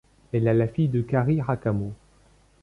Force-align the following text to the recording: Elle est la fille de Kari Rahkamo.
Elle 0.33 0.47
est 0.47 0.53
la 0.55 0.67
fille 0.67 0.87
de 0.87 1.03
Kari 1.03 1.41
Rahkamo. 1.43 1.93